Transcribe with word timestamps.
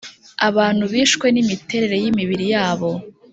abantu 0.47 0.83
bishwe 0.93 1.25
ni 1.29 1.39
imiterere 1.43 1.95
y 2.03 2.05
imibiri 2.11 2.45
yabo 2.53 2.89